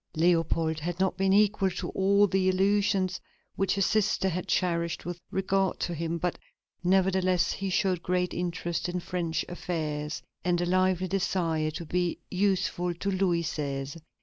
Leopold 0.15 0.79
had 0.79 0.99
not 0.99 1.15
been 1.15 1.31
equal 1.31 1.69
to 1.69 1.89
all 1.89 2.25
the 2.25 2.49
illusions 2.49 3.21
which 3.55 3.75
his 3.75 3.85
sister 3.85 4.27
had 4.29 4.47
cherished 4.47 5.05
with 5.05 5.19
regard 5.29 5.79
to 5.79 5.93
him, 5.93 6.17
but, 6.17 6.39
nevertheless, 6.83 7.51
he 7.51 7.69
showed 7.69 8.01
great 8.01 8.33
interest 8.33 8.89
in 8.89 8.99
French 8.99 9.45
affairs, 9.47 10.23
and 10.43 10.59
a 10.59 10.65
lively 10.65 11.07
desire 11.07 11.69
to 11.69 11.85
be 11.85 12.17
useful 12.31 12.95
to 12.95 13.11
Louis 13.11 13.43
XVI. 13.43 14.01